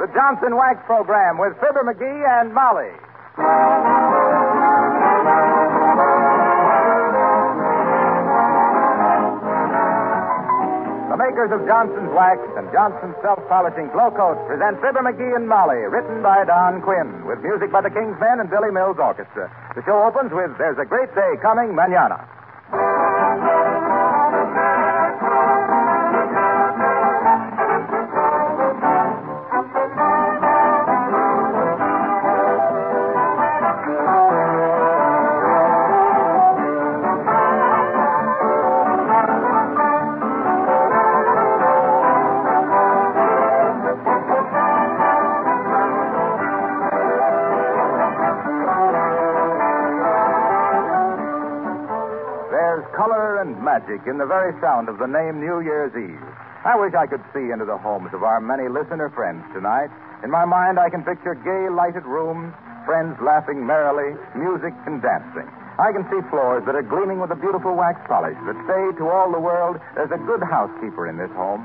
[0.00, 2.88] The Johnson Wax Program with Fibber McGee and Molly.
[11.12, 15.84] The makers of Johnson's Wax and Johnson's Self-Polishing Glow Coat present Fibber McGee and Molly,
[15.84, 19.52] written by Don Quinn, with music by the King's Men and Billy Mills Orchestra.
[19.76, 22.24] The show opens with There's a Great Day Coming Manana.
[54.00, 56.24] Magic in the very sound of the name New Year's Eve.
[56.64, 59.88] I wish I could see into the homes of our many listener friends tonight.
[60.24, 62.52] In my mind, I can picture gay, lighted rooms,
[62.84, 65.48] friends laughing merrily, music and dancing.
[65.80, 69.08] I can see floors that are gleaming with a beautiful wax polish that say to
[69.08, 71.64] all the world there's a good housekeeper in this home.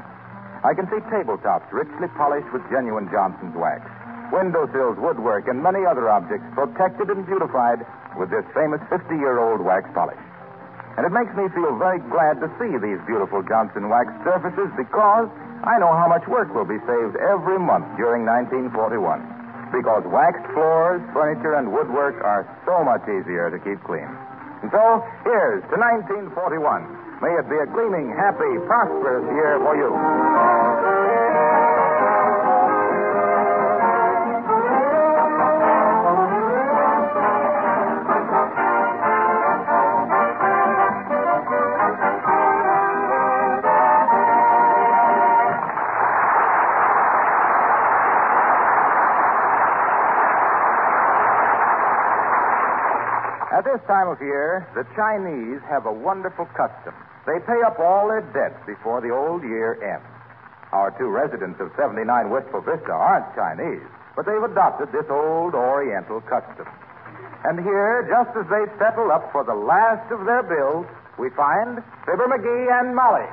[0.63, 3.83] I can see tabletops richly polished with genuine Johnson's wax,
[4.31, 7.83] windowsills, woodwork, and many other objects protected and beautified
[8.15, 10.24] with this famous 50 year old wax polish.
[10.95, 15.27] And it makes me feel very glad to see these beautiful Johnson wax surfaces because
[15.67, 18.71] I know how much work will be saved every month during 1941.
[19.75, 24.07] Because waxed floors, furniture, and woodwork are so much easier to keep clean.
[24.63, 25.75] And so, here's to
[26.31, 26.63] 1941.
[27.19, 30.94] May it be a gleaming, happy, prosperous year for you.
[53.87, 56.93] Time of year, the Chinese have a wonderful custom.
[57.25, 60.05] They pay up all their debts before the old year ends.
[60.73, 63.85] Our two residents of 79 Wistful Vista aren't Chinese,
[64.15, 66.67] but they've adopted this old Oriental custom.
[67.45, 70.85] And here, just as they settle up for the last of their bills,
[71.17, 73.29] we find Fibber McGee and Molly.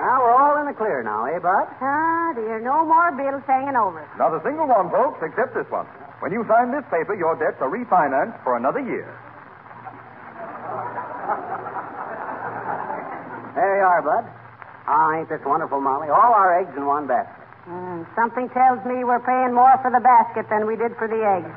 [0.00, 0.20] Now
[0.78, 1.66] we're all in the clear now, eh, Bud?
[1.80, 4.08] Ah, dear, no more bills hanging over us.
[4.18, 5.86] Not a single one, folks, except this one.
[6.20, 9.08] When you sign this paper, your debts are refinanced for another year.
[13.54, 14.24] There you are, Bud.
[14.86, 16.08] Ah, ain't this wonderful, Molly?
[16.08, 17.42] All our eggs in one basket.
[17.64, 21.16] Hmm, something tells me we're paying more for the basket than we did for the
[21.24, 21.48] eggs.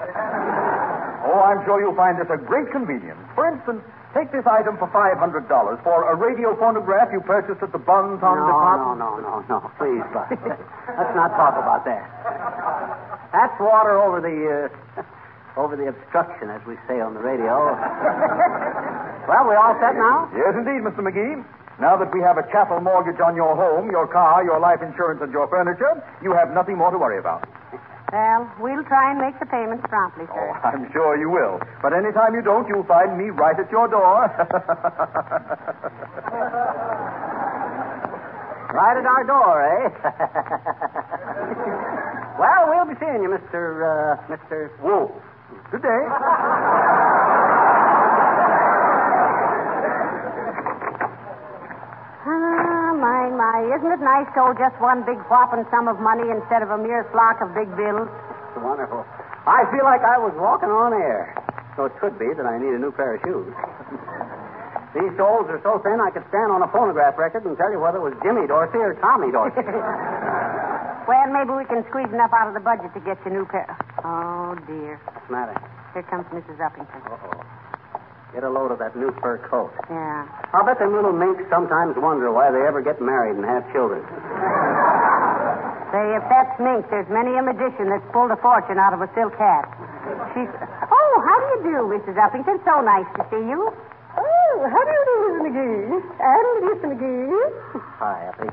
[1.28, 3.20] Oh, I'm sure you'll find this a great convenience.
[3.36, 3.84] For instance,
[4.18, 5.14] take this item for $500
[5.86, 8.98] for a radio phonograph you purchased at the Bon Ton no, Department.
[8.98, 9.58] no, no, no, no.
[9.78, 10.02] Please.
[10.98, 12.02] Let's not talk about that.
[13.30, 15.04] That's water over the uh,
[15.62, 17.74] over the obstruction, as we say on the radio.
[19.30, 20.30] well, we all set now?
[20.34, 21.02] Yes, indeed, Mr.
[21.02, 21.42] McGee.
[21.82, 25.22] Now that we have a chattel mortgage on your home, your car, your life insurance,
[25.22, 27.46] and your furniture, you have nothing more to worry about.
[28.12, 30.52] Well, we'll try and make the payments promptly, Oh, sir.
[30.64, 31.60] I'm sure you will.
[31.82, 34.28] But anytime you don't, you'll find me right at your door.
[38.68, 39.90] Right at our door, eh?
[42.38, 43.82] well, we'll be seeing you, Mr.
[43.82, 44.70] Uh, Mr.
[44.84, 45.10] Wolf.
[45.72, 45.88] Good day.
[52.30, 52.77] Ah,
[53.08, 53.58] my, my.
[53.72, 56.78] Isn't it nice to owe just one big whopping sum of money instead of a
[56.78, 58.12] mere flock of big bills?
[58.52, 59.08] It's wonderful.
[59.48, 61.32] I feel like I was walking on air.
[61.80, 63.48] So it could be that I need a new pair of shoes.
[64.98, 67.80] These soles are so thin I could stand on a phonograph record and tell you
[67.80, 69.64] whether it was Jimmy Dorsey or Tommy Dorsey.
[71.08, 73.46] Well, maybe we can squeeze enough out of the budget to get you a new
[73.48, 73.64] pair.
[74.04, 75.00] Oh, dear.
[75.08, 75.56] What's the matter?
[75.96, 76.60] Here comes Mrs.
[76.60, 77.00] Uppington.
[77.08, 77.77] Uh-oh.
[78.34, 79.72] Get a load of that new fur coat.
[79.90, 80.28] Yeah.
[80.54, 84.04] I'll bet them little minks sometimes wonder why they ever get married and have children.
[85.96, 89.08] Say, if that's mink, there's many a magician that's pulled a fortune out of a
[89.16, 89.64] silk hat.
[90.36, 90.52] She's.
[90.52, 92.20] Oh, how do you do, Mrs.
[92.20, 92.60] Uppington?
[92.68, 93.72] So nice to see you.
[94.20, 95.40] Oh, how do you do, Mrs.
[95.48, 96.04] McGee?
[96.20, 96.86] And Mr.
[96.92, 97.80] McGee.
[98.04, 98.52] Hi, Effie.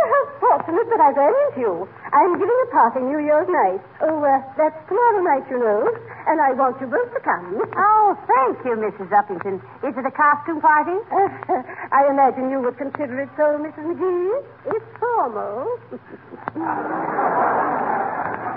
[0.00, 1.72] How fortunate that I ran into you.
[2.12, 3.80] I'm giving a party New Year's night.
[4.02, 5.86] Oh, uh, that's tomorrow night, you know.
[6.26, 7.60] And I want you both to come.
[7.76, 9.10] Oh, thank you, Mrs.
[9.12, 9.60] Uppington.
[9.86, 10.96] Is it a costume party?
[11.10, 11.28] Uh,
[11.92, 13.84] I imagine you would consider it so, Mrs.
[13.94, 14.42] McGee.
[14.74, 15.78] It's formal.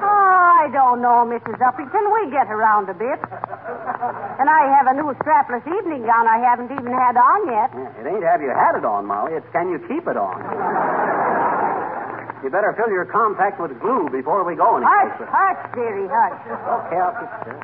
[0.03, 1.55] Oh, I don't know, Mrs.
[1.63, 2.03] Uppington.
[2.11, 3.19] We get around a bit.
[3.23, 7.71] And I have a new strapless evening gown I haven't even had on yet.
[7.71, 9.33] Yeah, it ain't have you had it on, Molly.
[9.35, 11.22] It's can you keep it on?
[12.43, 15.29] You better fill your compact with glue before we go any Hush, place.
[15.31, 16.39] hush, dearie, hush.
[16.51, 17.61] Okay, I'll keep still.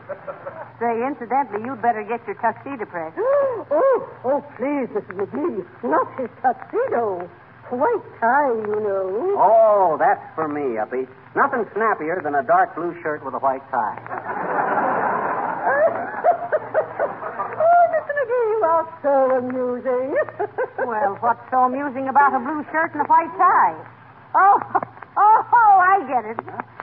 [0.79, 3.17] Say, incidentally, you'd better get your tuxedo pressed.
[3.19, 5.15] oh, oh, please, Mrs.
[5.19, 5.65] McGee.
[5.83, 7.27] Not his tuxedo.
[7.69, 9.35] White tie, you know.
[9.37, 11.05] Oh, that's for me, Uppy.
[11.35, 13.99] Nothing snappier than a dark blue shirt with a white tie.
[16.49, 18.11] oh, Mr.
[18.17, 20.15] McGee, you are so amusing.
[20.89, 23.75] Well, what's so amusing about a blue shirt and a white tie?
[24.35, 24.59] Oh,
[25.17, 26.37] oh, oh I get it.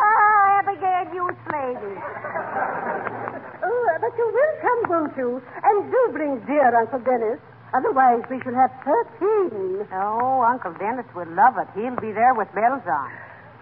[0.60, 1.94] Abigail, you lady.
[3.62, 5.42] Oh, but you will come, won't you?
[5.62, 7.38] And do bring dear Uncle Dennis.
[7.72, 9.86] Otherwise, we shall have thirteen.
[9.92, 11.68] Oh, Uncle Dennis would love it.
[11.74, 13.10] He'll be there with bells on.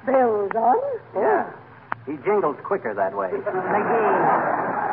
[0.07, 0.77] Bells on?
[1.15, 1.51] Yeah.
[2.07, 3.29] He jingles quicker that way.
[3.29, 4.88] McGee,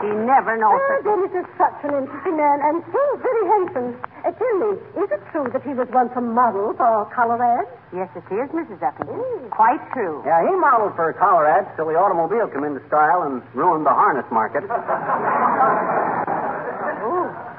[0.00, 0.80] he never knows.
[0.96, 1.04] It.
[1.04, 3.88] Dennis is such an interesting man and so very handsome.
[4.24, 4.70] Uh, tell me,
[5.00, 7.68] is it true that he was once a model for color ads?
[7.92, 8.80] Yes, it is, Mrs.
[8.80, 9.16] Uppington.
[9.16, 9.50] Mm.
[9.50, 10.22] Quite true.
[10.24, 13.94] Yeah, he modeled for collar ads till the automobile came into style and ruined the
[13.94, 14.64] harness market.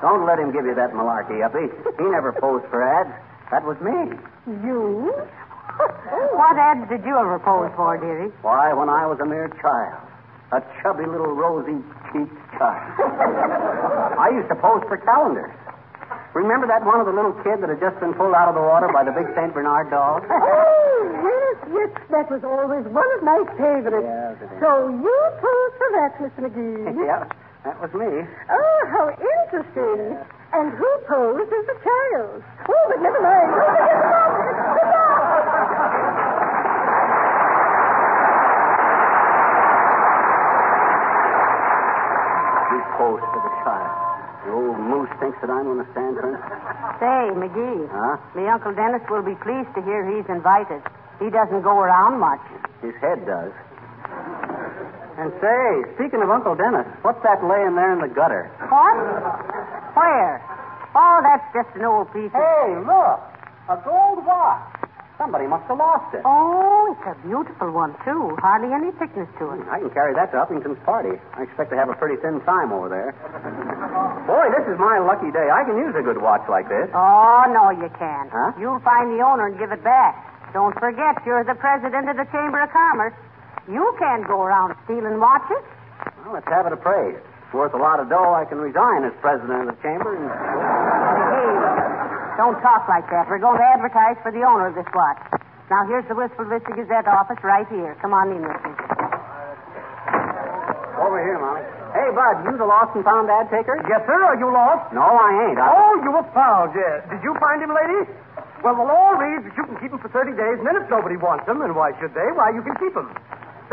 [0.01, 1.69] Don't let him give you that malarkey, Uppy.
[1.69, 3.13] He never posed for ads.
[3.51, 4.17] That was me.
[4.65, 5.13] You?
[6.31, 8.31] What ads did you ever pose for, dearie?
[8.41, 10.10] Why, when I was a mere child.
[10.51, 11.79] A chubby little rosy
[12.11, 12.99] cheeked child.
[14.19, 15.51] I used to pose for calendars.
[16.35, 18.61] Remember that one of the little kid that had just been pulled out of the
[18.63, 19.53] water by the big St.
[19.53, 20.23] Bernard dog?
[20.31, 24.05] Oh, yes, yes, that was always one of my favorites.
[24.05, 24.37] Yes.
[24.61, 26.45] So you posed for that, Mr.
[26.45, 26.93] McGee.
[27.05, 27.25] yeah,
[27.65, 28.05] that was me.
[28.51, 30.17] Oh, how interesting.
[30.53, 32.43] And who posed as the child?
[32.69, 33.49] Oh, but never mind.
[42.97, 43.21] Don't forget about it.
[43.21, 43.91] You posed for the child.
[44.41, 46.41] The old moose thinks that I'm going to stand for him.
[46.97, 48.17] Say, McGee, Huh?
[48.33, 50.81] me Uncle Dennis will be pleased to hear he's invited.
[51.21, 52.41] He doesn't go around much.
[52.81, 53.53] His head does.
[55.21, 58.49] And say, speaking of Uncle Dennis, what's that laying there in the gutter?
[58.73, 58.97] What?
[59.93, 60.41] Where?
[60.97, 62.41] Oh, that's just an old piece of...
[62.41, 63.21] Hey, look.
[63.69, 64.80] A gold watch.
[65.21, 66.25] Somebody must have lost it.
[66.25, 68.33] Oh, it's a beautiful one, too.
[68.41, 69.61] Hardly any thickness to it.
[69.69, 71.13] I can carry that to Uppington's party.
[71.37, 73.13] I expect to have a pretty thin time over there.
[74.25, 75.45] Boy, this is my lucky day.
[75.45, 76.89] I can use a good watch like this.
[76.97, 78.33] Oh, no, you can't.
[78.33, 78.57] Huh?
[78.57, 80.17] You'll find the owner and give it back.
[80.57, 83.13] Don't forget, you're the president of the Chamber of Commerce.
[83.69, 85.61] You can't go around stealing watches.
[86.25, 87.21] Well, let's have it appraised.
[87.21, 88.33] It's worth a lot of dough.
[88.33, 91.00] I can resign as president of the chamber and.
[92.31, 93.27] Hey, don't talk like that.
[93.27, 95.19] We're going to advertise for the owner of this watch.
[95.69, 97.95] Now, here's the Wistful Vista Gazette office right here.
[98.01, 98.71] Come on in, mister.
[101.01, 101.63] Over here, Molly.
[101.95, 103.75] Hey, Bud, you the lost and found ad taker?
[103.89, 104.15] Yes, sir.
[104.15, 104.93] Are you lost?
[104.93, 105.59] No, I ain't.
[105.59, 105.65] I...
[105.67, 107.03] Oh, you were found, yes.
[107.09, 108.07] Did you find him, lady?
[108.63, 110.85] Well, the law reads that you can keep him for 30 days, and then if
[110.87, 112.29] nobody wants him, and why should they?
[112.37, 113.09] Why, you can keep him.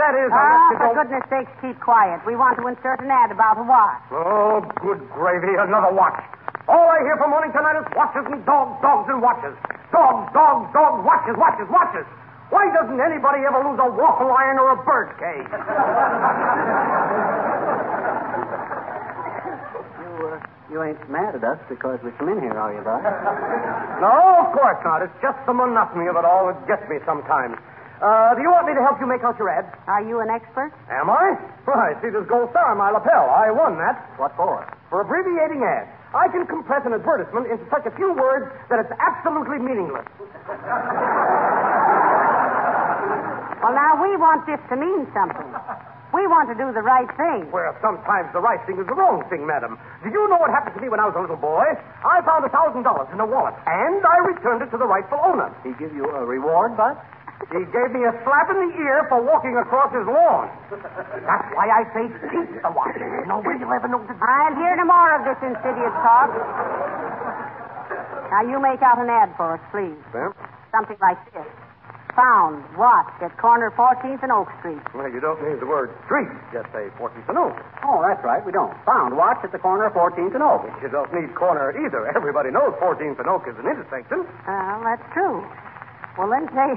[0.00, 0.96] That is, Ah, unless for don't...
[1.04, 2.22] goodness sakes, keep quiet.
[2.24, 4.00] We want to insert an ad about a watch.
[4.14, 6.16] Oh, good gravy, another watch.
[6.68, 9.56] All I hear from morning to night is watches and dogs, dogs and watches.
[9.88, 12.04] Dogs, dogs, dogs, watches, watches, watches.
[12.52, 15.48] Why doesn't anybody ever lose a waffle iron or a bird cage?
[19.96, 20.36] You, uh,
[20.68, 23.00] you ain't mad at us because we come in here, are you, Bud?
[24.04, 25.00] No, of course not.
[25.00, 27.56] It's just the monotony of it all that gets me sometimes.
[27.98, 29.66] Uh, do you want me to help you make out your ad?
[29.88, 30.70] Are you an expert?
[30.92, 31.34] Am I?
[31.64, 33.26] Why, see this gold star on my lapel.
[33.26, 33.98] I won that.
[34.20, 34.62] What for?
[34.88, 35.97] For abbreviating ads.
[36.14, 40.08] I can compress an advertisement into such a few words that it's absolutely meaningless.
[43.60, 45.50] Well, now, we want this to mean something.
[46.14, 47.52] We want to do the right thing.
[47.52, 49.76] Well, sometimes the right thing is the wrong thing, madam.
[50.00, 51.68] Do you know what happened to me when I was a little boy?
[52.00, 55.20] I found a thousand dollars in a wallet, and I returned it to the rightful
[55.20, 55.52] owner.
[55.60, 56.96] He give you a reward, Bud?
[57.48, 60.52] He gave me a slap in the ear for walking across his lawn.
[60.68, 62.92] That's why I say keep the watch.
[63.24, 66.28] Nobody will ever know the I'll hear no more of this insidious talk.
[68.28, 69.96] Now, you make out an ad for us, please.
[70.12, 70.36] Well,
[70.70, 71.48] Something like this.
[72.12, 72.60] Found.
[72.76, 74.82] Watch at corner 14th and Oak Street.
[74.92, 76.28] Well, you don't need the word street.
[76.52, 77.56] Just say 14th and Oak.
[77.86, 78.44] Oh, that's right.
[78.44, 78.74] We don't.
[78.84, 79.16] Found.
[79.16, 80.66] Watch at the corner of 14th and Oak.
[80.82, 82.10] You don't need corner either.
[82.12, 84.26] Everybody knows 14th and Oak is an intersection.
[84.44, 85.46] Well, that's true.
[86.18, 86.74] Well, then say,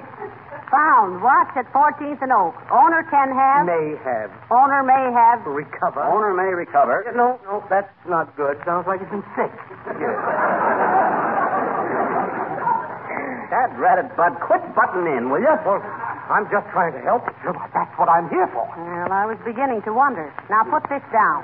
[0.69, 1.17] found.
[1.25, 2.53] Watch at 14th and Oak.
[2.69, 3.65] Owner can have.
[3.65, 4.29] May have.
[4.53, 5.41] Owner may have.
[5.49, 5.99] Recover.
[6.05, 7.01] Owner may recover.
[7.17, 8.61] No, no, that's not good.
[8.65, 9.49] Sounds like he's been sick.
[13.51, 15.51] Dad ratted Bud, quit butting in, will you?
[15.65, 15.83] Well,
[16.31, 17.25] I'm just trying to help.
[17.43, 18.63] Sure, That's what I'm here for.
[18.63, 20.31] Well, I was beginning to wonder.
[20.49, 21.43] Now put this down.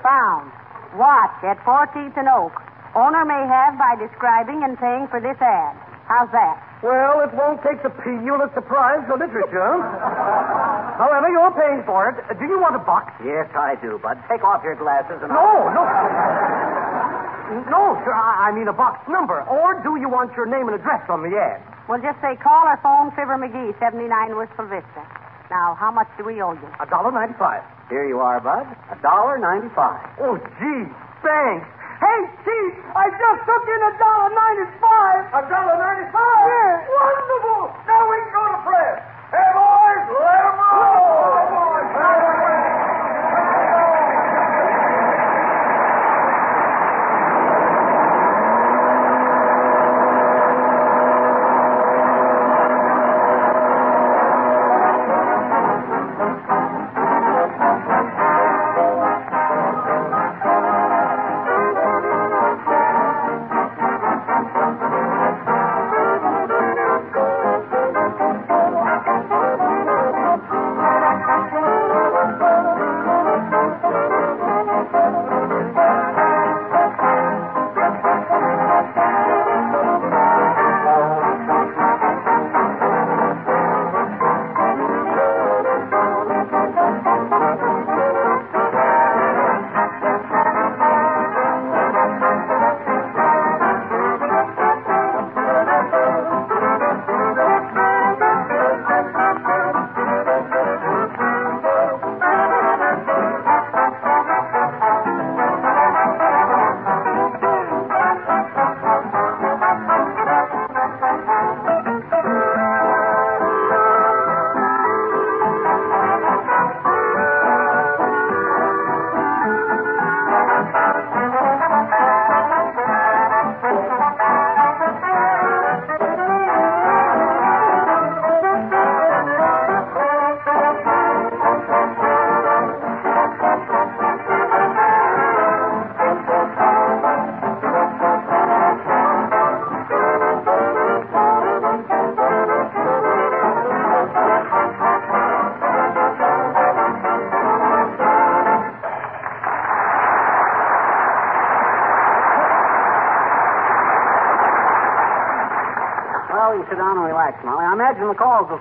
[0.00, 0.48] Found.
[0.96, 2.54] Watch at 14th and Oak.
[2.96, 5.76] Owner may have by describing and paying for this ad.
[6.08, 6.56] How's that?
[6.80, 9.76] Well, it won't take the P unit to prize the literature.
[10.96, 12.16] However, you're paying for it.
[12.38, 13.12] Do you want a box?
[13.20, 14.16] Yes, I do, Bud.
[14.30, 15.84] Take off your glasses and No, no.
[17.68, 18.12] No, sir.
[18.12, 19.40] I I mean a box number.
[19.48, 21.60] Or do you want your name and address on the ad?
[21.88, 25.02] Well, just say call or phone Fibber McGee, 79 Wistful Vista.
[25.50, 26.68] Now, how much do we owe you?
[26.80, 27.64] A dollar ninety-five.
[27.88, 28.68] Here you are, Bud.
[28.92, 30.20] A dollar ninety-five.
[30.20, 30.84] Oh, gee,
[31.24, 31.64] thanks.
[31.98, 35.20] Hey, Chief, I just took in a dollar ninety-five.
[35.34, 36.46] A dollar ninety-five?
[36.46, 36.86] Yeah.
[36.94, 37.62] Wonderful.
[37.90, 38.96] Now we can go to press.
[39.34, 41.18] Hey, boys, let 'em roll.
[41.90, 42.27] Well, you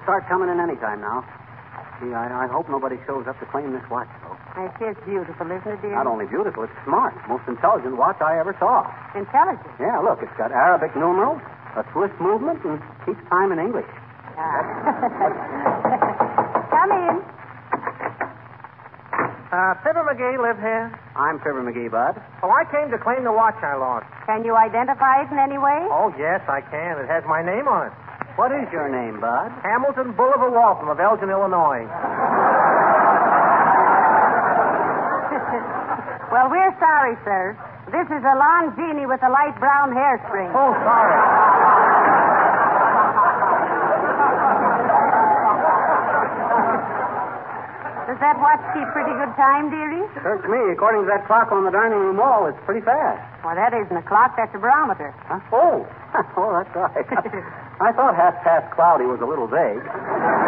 [0.07, 1.19] start coming in any time now.
[1.99, 4.39] Gee, I, I hope nobody shows up to claim this watch, though.
[4.55, 5.99] It is beautiful, isn't it, dear?
[5.99, 7.11] Not only beautiful, it's smart.
[7.27, 8.87] Most intelligent watch I ever saw.
[9.19, 9.67] Intelligent.
[9.83, 11.43] Yeah, look, it's got Arabic numerals,
[11.75, 13.89] a Swiss movement, and keeps time in English.
[14.39, 14.63] Ah.
[16.71, 17.15] Come in.
[19.51, 20.87] Uh, Fibber McGee live here?
[21.19, 22.15] I'm Fibber McGee, Bud.
[22.39, 24.07] Well, I came to claim the watch I lost.
[24.23, 25.83] Can you identify it in any way?
[25.91, 26.95] Oh, yes, I can.
[27.03, 27.93] It has my name on it.
[28.37, 29.49] What is your name, Bud?
[29.65, 31.89] Hamilton Bolivar Waltham of Elgin, Illinois.
[36.27, 37.55] Well, we're sorry, sir.
[37.87, 40.51] This is a Longines with a light brown hair hairspring.
[40.51, 41.15] Oh, sorry.
[48.11, 50.03] Does that watch keep pretty good time, dearie?
[50.21, 50.73] Search me.
[50.75, 53.23] According to that clock on the dining room wall, it's pretty fast.
[53.45, 55.15] Well, that isn't a clock, that's a barometer.
[55.31, 55.39] Huh?
[55.53, 55.87] Oh.
[56.37, 57.63] oh, that's right.
[57.79, 60.46] I thought half past cloudy was a little vague.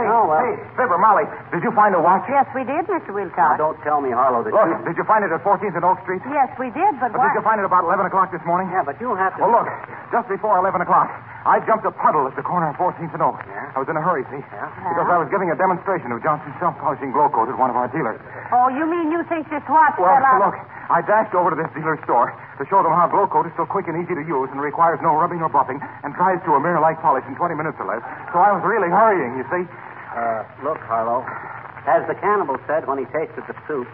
[0.00, 0.40] Hey, Oh, well.
[0.40, 2.24] hey, Fibber, Molly, did you find a watch?
[2.28, 3.12] Yes, we did, Mr.
[3.12, 3.58] Now, Wilcox.
[3.60, 4.76] don't tell me, Harlow, that Look, you...
[4.88, 6.22] did you find it at 14th and Oak Street?
[6.32, 7.28] Yes, we did, but But why?
[7.28, 8.72] did you find it about 11 o'clock this morning?
[8.72, 9.44] Yeah, but you'll have to...
[9.44, 9.68] Well, look,
[10.10, 11.12] just before 11 o'clock,
[11.44, 13.40] I jumped a puddle at the corner of 14th and Oak.
[13.48, 13.72] Yeah?
[13.76, 14.40] I was in a hurry, see?
[14.40, 14.68] Yeah?
[14.92, 17.88] Because I was giving a demonstration of Johnson's self-polishing glow coat at one of our
[17.88, 18.20] dealers.
[18.52, 20.40] Oh, you mean you think this watch Well, fell out?
[20.52, 20.56] look,
[20.90, 23.64] I dashed over to this dealer's store to show them how glow coat is so
[23.64, 26.60] quick and easy to use and requires no rubbing or buffing and dries to a
[26.60, 28.02] mirror-like polish in 20 minutes or less.
[28.34, 29.64] So I was really hurrying, you see.
[30.10, 31.24] Uh, look, Harlow.
[31.86, 33.88] As the cannibal said when he tasted the soup,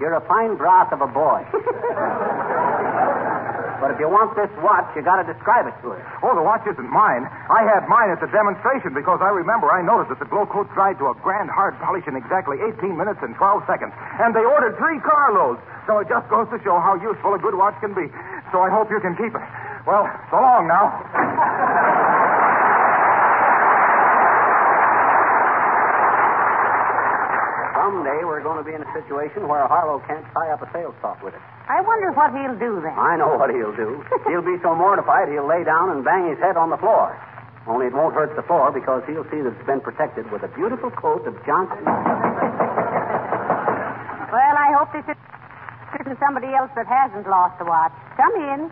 [0.00, 1.44] you're a fine broth of a boy.
[3.78, 6.02] But if you want this watch, you got to describe it to us.
[6.22, 7.30] Oh, the watch isn't mine.
[7.46, 10.66] I had mine at the demonstration because I remember I noticed that the glow coat
[10.74, 13.94] dried to a grand hard polish in exactly 18 minutes and 12 seconds.
[14.18, 15.62] And they ordered three carloads.
[15.86, 18.10] So it just goes to show how useful a good watch can be.
[18.50, 19.46] So I hope you can keep it.
[19.86, 20.90] Well, so long now.
[27.88, 30.92] Someday we're going to be in a situation where Harlow can't tie up a sales
[31.00, 31.40] talk with it.
[31.72, 32.92] I wonder what he'll do then.
[32.92, 34.04] I know what he'll do.
[34.28, 37.16] he'll be so mortified he'll lay down and bang his head on the floor.
[37.64, 40.52] Only it won't hurt the floor because he'll see that it's been protected with a
[40.52, 41.80] beautiful coat of Johnson.
[44.28, 47.96] Well, I hope this isn't somebody else that hasn't lost the watch.
[48.20, 48.68] Come in.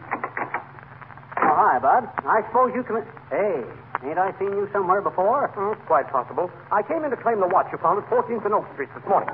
[1.40, 2.04] Oh, hi, Bud.
[2.20, 3.00] I suppose you can.
[3.32, 3.64] Hey,
[4.04, 5.48] ain't I seen you somewhere before?
[5.54, 6.50] Hmm, quite possible.
[6.72, 9.04] I came in to claim the watch you found at 14th and Oak Street this
[9.08, 9.30] morning.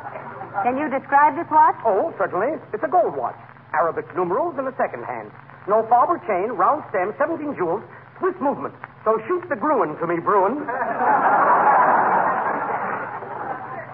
[0.63, 1.77] Can you describe this watch?
[1.85, 2.59] Oh, certainly.
[2.73, 3.37] It's a gold watch.
[3.73, 5.31] Arabic numerals in a second hand.
[5.67, 7.83] No fob or chain, round stem, 17 jewels,
[8.19, 8.75] Swiss movement.
[9.05, 10.63] So shoot the Gruen to me, Bruin.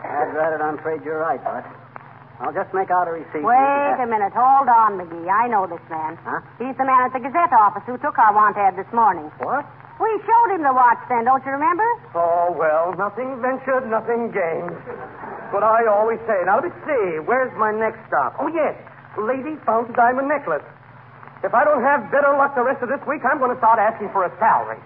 [0.09, 1.65] I'd rather I'm afraid you're right, Bud.
[2.41, 3.43] I'll just make out a receipt.
[3.43, 4.33] Wait a minute.
[4.35, 5.27] Hold on, McGee.
[5.27, 6.17] I know this man.
[6.23, 6.41] Huh?
[6.59, 9.27] He's the man at the Gazette office who took our want ad this morning.
[9.43, 9.67] What?
[9.99, 11.87] We showed him the watch then, don't you remember?
[12.15, 14.79] Oh, well, nothing ventured, nothing gained.
[15.51, 16.39] But I always say.
[16.47, 17.19] Now, let's see.
[17.27, 18.39] Where's my next stop?
[18.39, 18.79] Oh, yes.
[19.19, 20.63] Lady found a diamond necklace.
[21.43, 23.79] If I don't have better luck the rest of this week, I'm going to start
[23.79, 24.79] asking for a salary.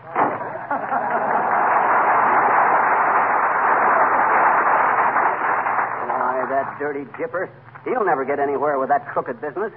[6.09, 7.53] Why, that dirty jipper.
[7.85, 9.73] He'll never get anywhere with that crooked business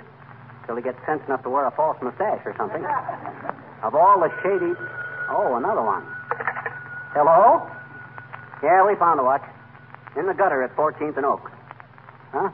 [0.65, 2.83] till he gets sense enough to wear a false mustache or something.
[3.83, 4.75] Of all the shady.
[5.29, 6.03] Oh, another one.
[7.13, 7.65] Hello?
[8.63, 9.43] Yeah, we found a watch.
[10.17, 11.51] In the gutter at 14th and Oak.
[12.31, 12.49] Huh?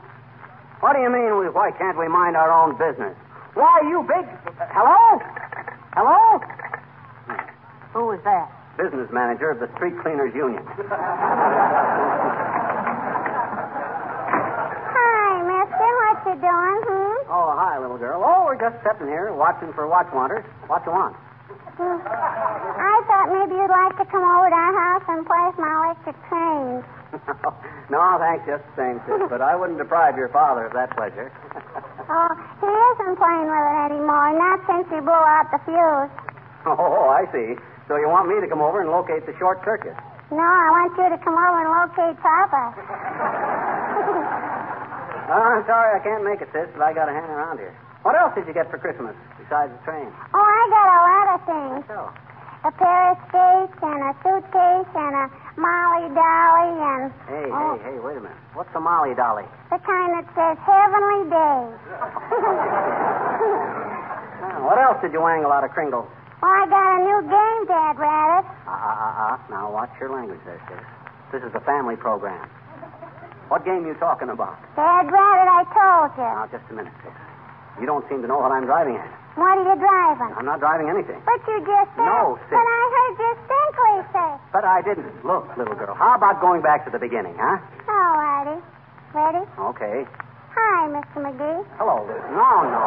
[0.80, 3.14] What do you mean, we, why can't we mind our own business?
[3.54, 4.26] Why, you big.
[4.72, 5.20] Hello?
[5.94, 6.40] Hello?
[7.92, 8.50] Who was that?
[8.78, 10.64] Business manager of the Street Cleaners Union.
[14.02, 15.88] Hi, mister.
[16.02, 17.30] What you doing, hmm?
[17.30, 18.22] Oh, hi, little girl.
[18.24, 20.44] Oh, we're just sitting here watching for watch wanters.
[20.66, 21.14] What you want?
[21.76, 21.98] Hmm.
[22.04, 25.72] I thought maybe you'd like to come over to our house and play with my
[25.72, 26.84] electric trains.
[27.92, 29.24] no, thanks, just the same, sis.
[29.32, 31.32] But I wouldn't deprive your father of that pleasure.
[32.12, 32.28] Oh,
[32.60, 36.10] he isn't playing with it anymore, not since he blew out the fuse.
[36.66, 37.54] oh, I see.
[37.88, 39.94] So you want me to come over and locate the short circuit?
[40.28, 42.62] No, I want you to come over and locate Papa.
[45.30, 47.72] Oh, I'm sorry I can't make it, sis, but I got to hang around here.
[48.02, 50.10] What else did you get for Christmas besides the train?
[50.34, 51.82] Oh, I got a lot of things.
[51.90, 51.98] So,
[52.62, 55.26] A pair of skates and a suitcase and a
[55.58, 57.74] Molly Dolly and hey, Oh.
[57.82, 58.38] hey, hey, wait a minute.
[58.54, 59.44] What's a Molly Dolly?
[59.70, 61.74] the kind that says Heavenly Days.
[64.42, 66.06] Oh, what else did you wangle out of Kringle?
[66.42, 68.46] Well, I got a new game, Dad Rabbit.
[68.66, 69.46] Ah, ah, ah, ah.
[69.50, 70.82] Now watch your language there, sis.
[71.30, 72.48] This is a family program.
[73.48, 74.58] What game you talking about?
[74.74, 76.24] Dad Rabbit, I told you.
[76.26, 77.12] Now, just a minute, sis.
[77.80, 79.08] You don't seem to know what I'm driving at.
[79.34, 80.32] What are you driving?
[80.36, 81.16] I'm not driving anything.
[81.24, 82.04] But you just said.
[82.04, 82.52] No, sis.
[82.52, 84.30] But I heard you distinctly say.
[84.52, 85.24] But I didn't.
[85.24, 87.56] Look, little girl, how about going back to the beginning, huh?
[87.88, 88.60] All righty.
[89.16, 89.44] Ready?
[89.72, 90.04] Okay.
[90.52, 91.16] Hi, Mr.
[91.24, 91.64] McGee.
[91.80, 92.04] Hello.
[92.04, 92.84] No, no.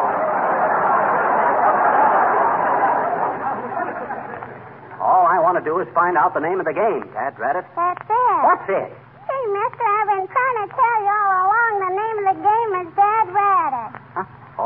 [5.02, 7.66] All I want to do is find out the name of the game, Dad Rabbit.
[7.74, 8.38] That's it.
[8.46, 8.90] What's it?
[9.26, 12.70] Hey, mister, I've been trying to tell you all along the name of the game
[12.86, 13.95] is Dad Rabbit.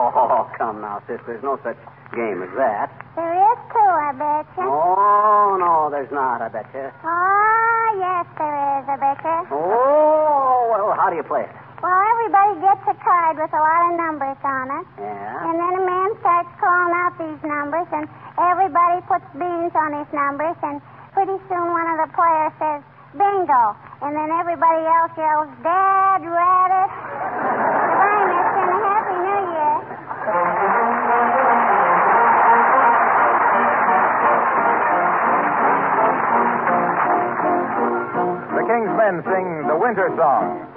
[0.00, 1.20] Oh, come now, sis.
[1.26, 1.76] There's no such
[2.16, 2.88] game as that.
[3.14, 4.64] There is too, I bet you.
[4.64, 6.88] Oh, no, there's not, I bet you.
[6.88, 9.38] Oh, ah, yes, there is, I bet you.
[9.52, 11.52] Oh, well, how do you play it?
[11.84, 14.86] Well, everybody gets a card with a lot of numbers on it.
[15.00, 15.48] Yeah?
[15.48, 18.04] And then a man starts calling out these numbers, and
[18.36, 20.80] everybody puts beans on his numbers, and
[21.12, 22.80] pretty soon one of the players says,
[23.16, 23.76] bingo.
[24.00, 26.90] And then everybody else yells, Dad Rabbit.
[28.00, 29.76] Goodbye, mister, and a Happy New Year.
[30.30, 30.36] The
[38.62, 40.70] King's Men sing the Winter Song.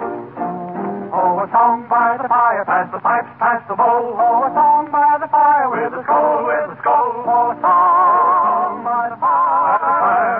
[1.14, 4.18] Oh, a song by the fire, pass the pipes, pass the bowl.
[4.18, 7.22] Oh, a song by the fire, with a skull, with a skull.
[7.22, 9.78] Oh, a song by the fire,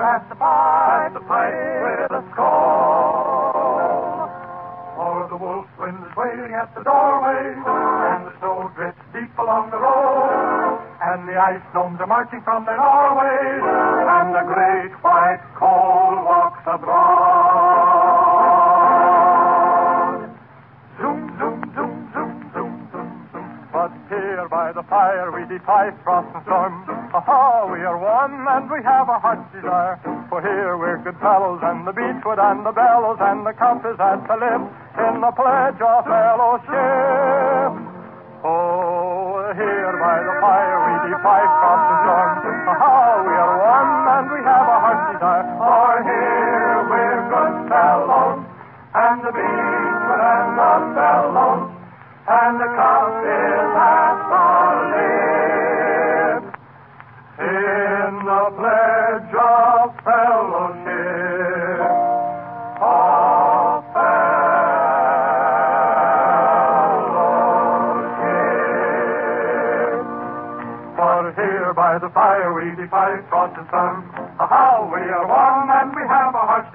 [0.03, 4.27] pass the pipe, the pipe, with a skull.
[4.99, 8.34] Oh, the wolf wind is waiting at the doorway, and the
[9.15, 14.43] deep along the road, and the ice gnomes are marching from their Norway, and the
[14.43, 17.95] great white coal walks abroad.
[20.99, 23.47] Zoom, zoom, zoom, zoom, zoom, zoom, zoom.
[23.71, 26.83] But here by the fire we defy frost and storm.
[27.15, 29.95] Ha we are one and we have a heart's desire.
[30.27, 34.27] For here we're good fellows and the beechwood and the bellows and the compass at
[34.27, 34.67] the lip
[34.99, 37.84] in the pledge of fellowship.
[39.55, 42.75] Here by the fire we defy frost and storm.
[42.75, 45.47] Ha we are one and we have a heart's desire.
[45.55, 48.43] For here we're good fellows
[48.99, 51.71] and the beechwood and the bellows
[52.27, 54.43] and the compass at the
[54.91, 55.24] lip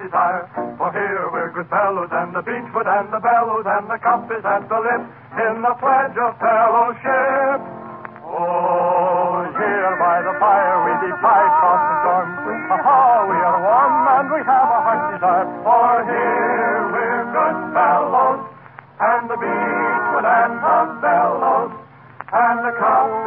[0.01, 0.49] desire.
[0.77, 4.65] For here we're good fellows and the beechwood and the bellows and the compass at
[4.65, 5.03] the lip
[5.37, 7.59] in the pledge of fellowship.
[8.25, 12.27] Oh, here by the fire we defy frost and storm.
[12.71, 15.47] Aha, we are one and we have a heart's desire.
[15.61, 18.41] For here we're good fellows
[19.01, 21.71] and the beechwood and the bellows
[22.31, 23.20] and the compass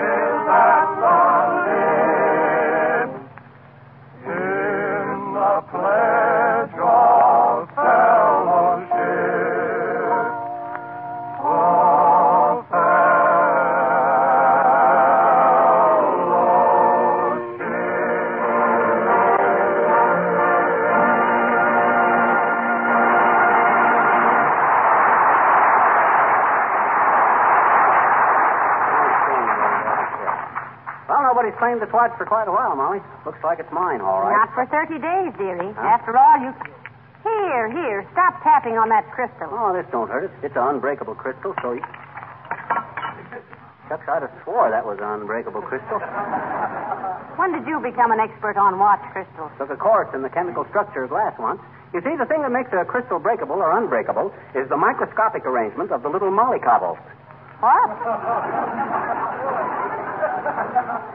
[31.74, 33.02] claimed this watch for quite a while, Molly.
[33.26, 34.30] Looks like it's mine, all right.
[34.30, 35.74] Not for 30 days, dearie.
[35.74, 36.54] After all, you.
[37.26, 38.06] Here, here.
[38.12, 39.50] Stop tapping on that crystal.
[39.50, 40.30] Oh, this don't hurt it.
[40.46, 41.82] It's an unbreakable crystal, so you...
[43.88, 45.98] Shucks, I'd have swore that was an unbreakable crystal.
[47.37, 49.50] When did you become an expert on watch crystals?
[49.58, 51.60] Took a course in the chemical structure of glass once.
[51.92, 55.90] You see, the thing that makes a crystal breakable or unbreakable is the microscopic arrangement
[55.90, 57.02] of the little mollycoddles.
[57.58, 57.90] What?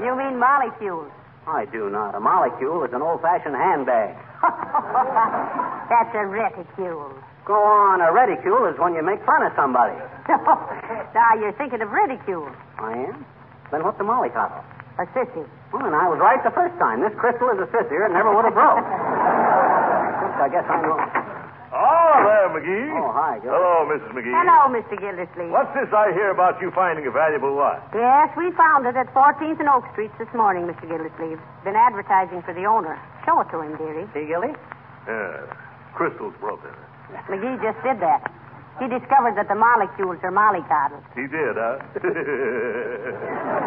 [0.03, 1.11] you mean molecules?
[1.47, 2.13] I do not.
[2.15, 4.15] A molecule is an old-fashioned handbag.
[5.89, 7.13] That's a reticule.
[7.45, 8.01] Go on.
[8.01, 9.97] A reticule is when you make fun of somebody.
[11.17, 12.47] now you're thinking of ridicule.
[12.77, 13.25] I am?
[13.71, 14.61] Then what's a mollycoddle?
[14.99, 15.47] A sissy.
[15.73, 17.01] Well, then I was right the first time.
[17.01, 18.05] This crystal is a sister.
[18.05, 18.85] It never would have broke.
[20.39, 21.18] I guess I know.
[22.19, 22.91] Oh, there, McGee.
[22.99, 23.55] Oh, hi, Gil.
[23.55, 24.11] Hello, Mrs.
[24.11, 24.35] McGee.
[24.35, 24.99] Hello, Mr.
[24.99, 25.51] Gildersleeve.
[25.55, 27.79] What's this I hear about you finding a valuable watch?
[27.95, 30.83] Yes, we found it at 14th and Oak Streets this morning, Mr.
[30.83, 31.39] Gildersleeve.
[31.63, 32.99] Been advertising for the owner.
[33.25, 34.03] Show it to him, dearie.
[34.11, 34.51] See, Gilly?
[35.07, 35.47] Yeah,
[35.95, 36.75] crystal's broken.
[37.31, 38.27] McGee just did that.
[38.83, 41.03] He discovered that the molecules are mollycoddles.
[41.15, 41.79] He did, huh?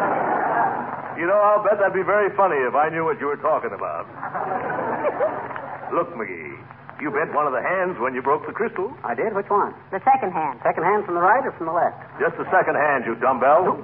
[1.17, 3.69] you know, I'll bet that'd be very funny if I knew what you were talking
[3.73, 4.09] about.
[5.93, 6.57] Look, McGee,
[7.03, 8.87] you bent one of the hands when you broke the crystal.
[9.03, 9.35] I did?
[9.35, 9.75] Which one?
[9.91, 10.63] The second hand.
[10.63, 11.99] Second hand from the right or from the left?
[12.15, 13.83] Just the second hand, you dumbbell.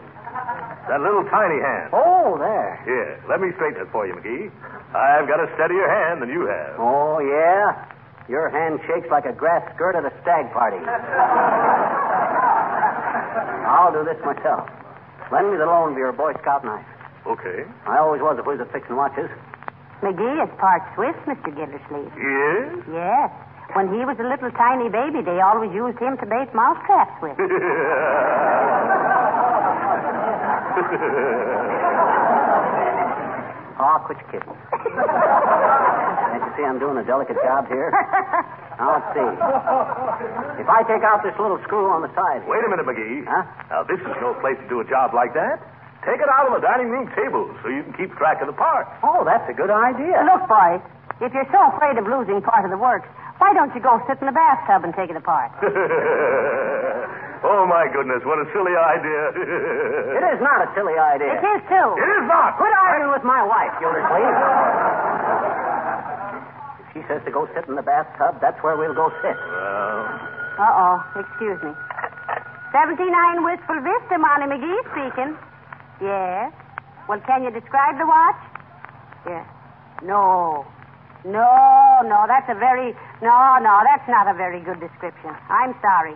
[0.87, 1.91] That little tiny hand.
[1.91, 2.79] Oh, there.
[2.87, 4.47] Here, let me straighten it for you, McGee.
[4.95, 6.79] I've got a steadier hand than you have.
[6.79, 7.75] Oh, yeah?
[8.31, 10.79] Your hand shakes like a grass skirt at a stag party.
[13.67, 14.71] I'll do this myself.
[15.27, 16.87] Lend me the loan of your Boy Scout knife.
[17.27, 17.67] Okay.
[17.85, 19.29] I always was a whiz at fixing watches.
[20.01, 21.53] McGee is part Swiss, Mr.
[21.55, 22.11] Gildersleeve.
[22.15, 22.83] Yes?
[22.91, 23.31] Yes.
[23.73, 27.37] When he was a little tiny baby, they always used him to bait mousetraps with.
[33.79, 34.51] Oh, quit your kidding.
[34.75, 37.91] Can't you see I'm doing a delicate job here?
[38.79, 39.27] Now, let's see.
[40.63, 42.47] If I take out this little screw on the side.
[42.47, 43.27] Wait a minute, McGee.
[43.27, 43.43] Huh?
[43.67, 45.59] Now, this is no place to do a job like that.
[46.09, 48.57] Take it out on the dining room table so you can keep track of the
[48.57, 48.89] parts.
[49.05, 50.25] Oh, that's a good idea.
[50.25, 50.81] Look, boys,
[51.21, 53.05] if you're so afraid of losing part of the works,
[53.37, 55.53] why don't you go sit in the bathtub and take it apart?
[57.45, 59.21] oh, my goodness, what a silly idea.
[60.17, 61.29] It is not a silly idea.
[61.37, 61.87] It is, too.
[62.01, 62.57] It is not.
[62.57, 64.33] Quit arguing with my wife, Gildersleeve.
[66.83, 69.37] If she says to go sit in the bathtub, that's where we'll go sit.
[70.57, 71.21] Well, Uh-oh.
[71.21, 71.71] Excuse me.
[72.73, 72.97] 79
[73.45, 75.37] Wistful Vista, Monty McGee speaking.
[76.01, 76.51] Yes.
[77.07, 78.39] Well, can you describe the watch?
[79.27, 79.45] Yes.
[80.03, 80.65] No.
[81.27, 82.95] No, no, that's a very...
[83.19, 85.35] No, no, that's not a very good description.
[85.51, 86.15] I'm sorry.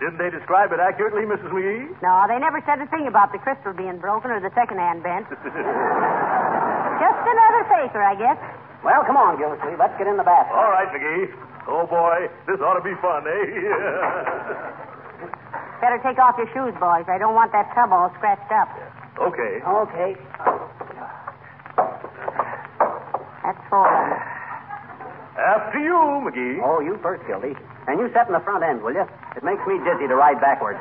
[0.00, 1.48] didn't they describe it accurately, Mrs.
[1.48, 1.88] McGee?
[2.04, 5.24] No, they never said a thing about the crystal being broken or the second-hand bent.
[5.32, 8.36] Just another faker, I guess.
[8.84, 9.80] Well, come on, Gildersleeve.
[9.80, 10.52] Let's get in the bathtub.
[10.52, 11.32] All right, McGee.
[11.64, 13.44] Oh, boy, this ought to be fun, eh?
[15.80, 17.08] Better take off your shoes, boys.
[17.08, 18.68] I don't want that tub all scratched up.
[19.18, 19.52] Okay.
[19.66, 20.10] Okay.
[23.44, 23.88] That's four.
[25.38, 26.60] After you, McGee.
[26.62, 27.54] Oh, you first, Gildy.
[27.88, 29.06] And you sit in the front end, will you?
[29.36, 30.78] It makes me dizzy to ride backwards.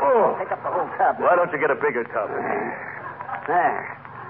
[0.00, 1.20] Oh, Pick up the whole tub.
[1.20, 2.30] why don't you get a bigger tub?
[3.46, 3.80] There.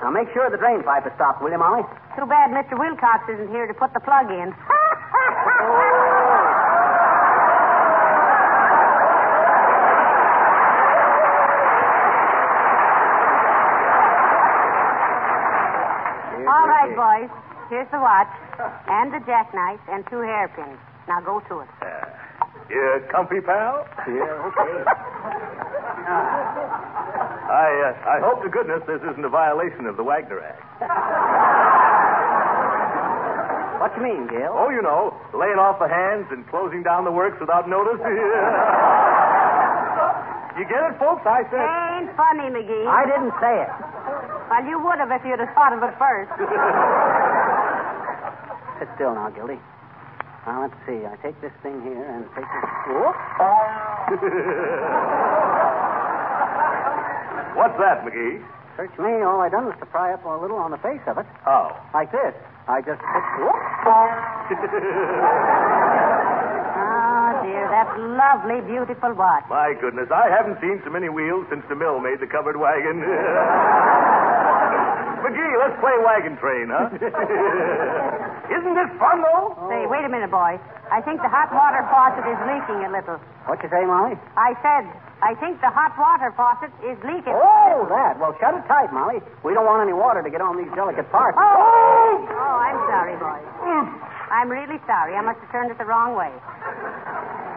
[0.03, 1.83] Now make sure the drain pipe is stopped, will you, Molly?
[2.17, 2.79] Too bad Mr.
[2.79, 4.55] Wilcox isn't here to put the plug in.
[16.89, 17.37] All right, boys.
[17.69, 18.33] Here's the watch,
[18.89, 20.79] and the jackknife, and two hairpins.
[21.07, 21.69] Now go to it.
[22.71, 23.85] You comfy, pal?
[24.09, 24.85] Yeah, okay.
[27.49, 30.65] I uh, I hope to goodness this isn't a violation of the Wagner Act.
[33.81, 34.53] What you mean, Gil?
[34.53, 38.01] Oh, you know, laying off the hands and closing down the works without notice.
[40.59, 41.23] you get it, folks?
[41.23, 41.63] I said.
[41.63, 42.83] Ain't funny, McGee.
[42.91, 43.71] I didn't say it.
[44.51, 46.35] Well, you would have if you'd have thought of it first.
[48.83, 49.59] Sit still now, Gildy.
[50.47, 51.07] Now, let's see.
[51.07, 52.67] I take this thing here and take this.
[52.91, 53.15] Whoop.
[57.59, 58.43] What's that, McGee?
[58.77, 59.23] Search me.
[59.23, 61.27] All I done was to pry up a little on the face of it.
[61.45, 61.77] How?
[61.95, 62.35] Like this.
[62.67, 63.23] I just put.
[63.43, 63.55] Whoop.
[67.99, 69.45] Oh, dear, that lovely, beautiful watch.
[69.51, 73.03] My goodness, I haven't seen so many wheels since the mill made the covered wagon.
[75.19, 76.95] McGee, let's play wagon train, huh?
[78.55, 79.59] Isn't this fun, though?
[79.69, 80.57] Say, wait a minute, boy.
[80.89, 83.19] I think the hot water faucet is leaking a little.
[83.45, 84.17] What you say, Molly?
[84.39, 84.87] I said,
[85.21, 87.35] I think the hot water faucet is leaking.
[87.35, 88.17] Oh, that.
[88.23, 89.21] Well, shut it tight, Molly.
[89.43, 91.37] We don't want any water to get on these delicate parts.
[91.37, 93.43] Oh, oh I'm sorry, boy.
[93.67, 93.87] Mm.
[94.31, 95.17] I'm really sorry.
[95.19, 96.33] I must have turned it the wrong way.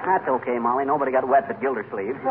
[0.05, 0.85] That's okay, Molly.
[0.85, 2.15] Nobody got wet but Gildersleeve.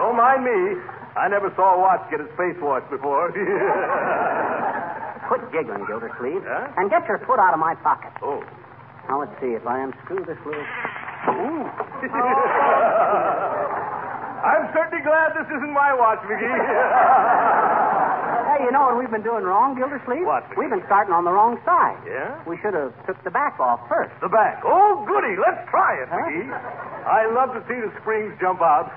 [0.00, 0.80] Don't mind me.
[1.16, 3.30] I never saw a watch get its face washed before.
[5.28, 6.42] Quit giggling, Gildersleeve.
[6.44, 6.68] Huh?
[6.76, 8.12] And get your foot out of my pocket.
[8.22, 8.42] oh.
[9.08, 9.52] Now, let's see.
[9.52, 10.64] If I unscrew this little.
[10.64, 11.68] Ooh.
[14.44, 17.83] I'm certainly glad this isn't my watch, McGee.
[18.64, 20.24] Hey, you know what we've been doing wrong, Gildersleeve?
[20.24, 20.48] What?
[20.56, 22.00] We've been starting on the wrong side.
[22.08, 22.40] yeah?
[22.48, 24.16] We should have took the back off first.
[24.24, 24.64] The back.
[24.64, 25.36] Oh, goody.
[25.36, 26.24] Let's try it, Huh?
[26.24, 26.48] McGee.
[27.04, 28.88] I love to see the springs jump out.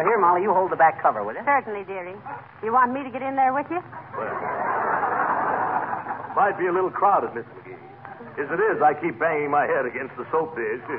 [0.00, 1.42] Now, here, Molly, you hold the back cover, will you?
[1.44, 2.16] Certainly, dearie.
[2.64, 3.78] You want me to get in there with you?
[3.78, 4.32] Well,
[6.34, 7.78] might be a little crowded, Miss McGee.
[8.42, 10.82] As it is, I keep banging my head against the soap dish.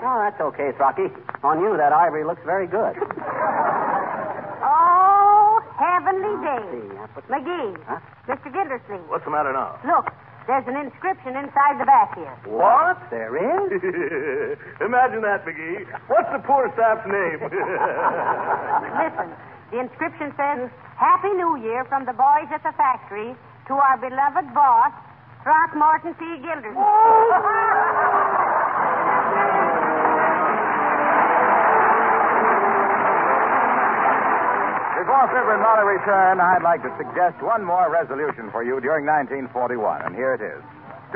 [0.00, 1.12] No, that's okay, Rocky.
[1.44, 2.96] On you, that ivory looks very good.
[5.80, 6.62] Heavenly ah, day.
[6.76, 7.98] See, I put- McGee, Huh?
[8.28, 8.52] Mr.
[8.52, 9.80] Gildersleeve, What's the matter now?
[9.88, 10.12] look,
[10.46, 12.36] there's an inscription inside the back here.
[12.44, 13.00] What?
[13.08, 13.80] There is?
[14.84, 15.86] Imagine that, McGee.
[16.08, 17.40] What's the poor sap's name?
[19.00, 19.28] Listen,
[19.72, 20.68] the inscription says,
[21.00, 23.32] Happy New Year from the boys at the factory
[23.68, 24.92] to our beloved boss,
[25.44, 26.24] Throckmorton P.
[26.44, 26.76] Gildersleeve.
[35.00, 39.08] Before Fib and Molly return, I'd like to suggest one more resolution for you during
[39.08, 40.60] 1941, and here it is.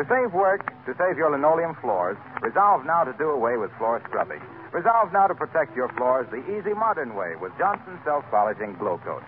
[0.01, 4.01] To save work, to save your linoleum floors, resolve now to do away with floor
[4.09, 4.41] scrubbing.
[4.73, 9.21] Resolve now to protect your floors the easy modern way with Johnson self-polishing Glow Coat.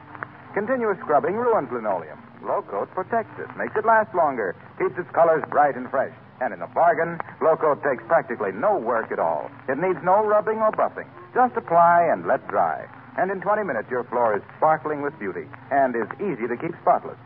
[0.57, 2.17] Continuous scrubbing ruins linoleum.
[2.41, 6.17] Glow Coat protects it, makes it last longer, keeps its colors bright and fresh.
[6.41, 9.53] And in a bargain, Glow Coat takes practically no work at all.
[9.69, 11.13] It needs no rubbing or buffing.
[11.37, 12.89] Just apply and let dry.
[13.17, 16.75] And in 20 minutes, your floor is sparkling with beauty and is easy to keep
[16.83, 17.19] spotless.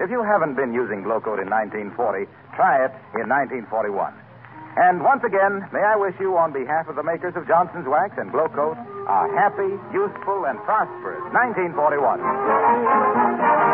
[0.00, 4.12] If you haven't been using Glow Coat in 1940, try it in 1941.
[4.76, 8.16] And once again, may I wish you, on behalf of the makers of Johnson's Wax
[8.16, 8.76] and Glow Coat,
[9.08, 13.69] a happy, useful, and prosperous 1941.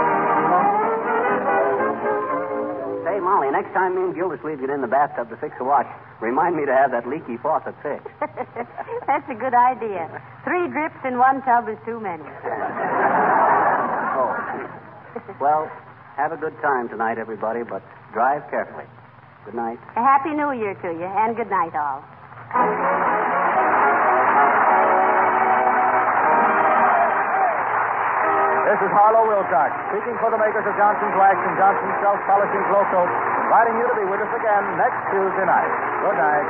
[3.17, 5.87] Say, Molly, next time me and Gildersleeve get in the bathtub to fix a watch,
[6.21, 8.13] remind me to have that leaky faucet fixed.
[9.09, 10.05] That's a good idea.
[10.45, 12.25] Three drips in one tub is too many.
[14.17, 14.33] Oh.
[15.41, 15.71] Well,
[16.17, 17.83] have a good time tonight, everybody, but
[18.15, 18.85] drive carefully.
[19.45, 19.79] Good night.
[19.95, 23.06] A happy New Year to you, and good night, all.
[28.67, 32.83] This is Harlow Wilcox, speaking for the makers of Johnson's Wax and Johnson's Self-Polishing Glow
[32.91, 33.07] Coat,
[33.47, 35.71] inviting you to be with us again next Tuesday night.
[36.03, 36.47] Good night.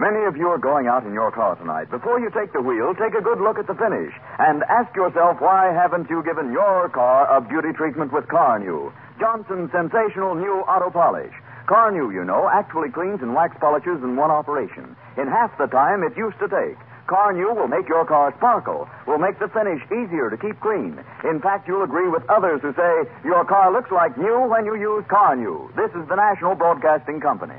[0.00, 1.92] Many of you are going out in your car tonight.
[1.92, 5.44] Before you take the wheel, take a good look at the finish and ask yourself
[5.44, 10.88] why haven't you given your car a beauty treatment with Carnu, Johnson's sensational new auto
[10.88, 11.36] polish.
[11.68, 14.96] Carnu, you know, actually cleans and wax polishes in one operation.
[15.20, 16.80] In half the time it used to take.
[17.06, 20.98] Carnu will make your car sparkle, will make the finish easier to keep clean.
[21.24, 24.74] In fact, you'll agree with others who say your car looks like new when you
[24.76, 25.74] use Carnu.
[25.76, 27.56] This is the National Broadcasting Company.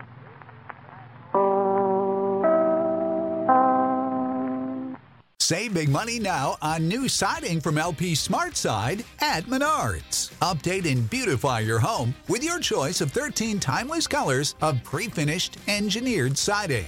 [5.46, 10.34] Save big money now on new siding from LP Smart Side at Menards.
[10.40, 15.58] Update and beautify your home with your choice of 13 timeless colors of pre finished
[15.68, 16.88] engineered siding.